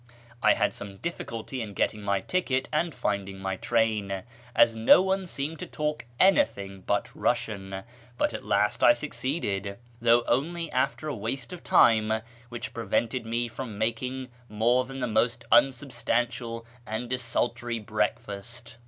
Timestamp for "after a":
10.71-11.15